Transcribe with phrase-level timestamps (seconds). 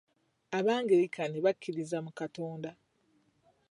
[0.57, 2.69] Ab'agirikaani bakkiririza mu Katonda.